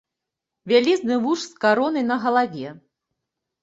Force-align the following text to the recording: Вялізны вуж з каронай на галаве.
Вялізны 0.71 1.15
вуж 1.27 1.39
з 1.45 1.53
каронай 1.69 2.09
на 2.11 2.21
галаве. 2.27 2.69